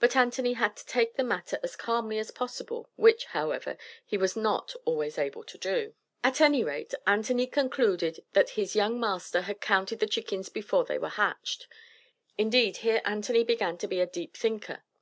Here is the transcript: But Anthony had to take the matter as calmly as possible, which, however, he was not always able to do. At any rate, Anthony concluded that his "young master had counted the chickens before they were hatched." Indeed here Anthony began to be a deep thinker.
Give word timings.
But 0.00 0.16
Anthony 0.16 0.54
had 0.54 0.78
to 0.78 0.86
take 0.86 1.16
the 1.16 1.22
matter 1.22 1.60
as 1.62 1.76
calmly 1.76 2.18
as 2.18 2.30
possible, 2.30 2.88
which, 2.96 3.26
however, 3.26 3.76
he 4.02 4.16
was 4.16 4.34
not 4.34 4.74
always 4.86 5.18
able 5.18 5.44
to 5.44 5.58
do. 5.58 5.94
At 6.24 6.40
any 6.40 6.64
rate, 6.64 6.94
Anthony 7.06 7.46
concluded 7.46 8.24
that 8.32 8.48
his 8.56 8.74
"young 8.74 8.98
master 8.98 9.42
had 9.42 9.60
counted 9.60 10.00
the 10.00 10.06
chickens 10.08 10.48
before 10.48 10.86
they 10.86 10.96
were 10.98 11.10
hatched." 11.10 11.68
Indeed 12.38 12.78
here 12.78 13.02
Anthony 13.04 13.44
began 13.44 13.76
to 13.76 13.86
be 13.86 14.00
a 14.00 14.06
deep 14.06 14.38
thinker. 14.38 14.84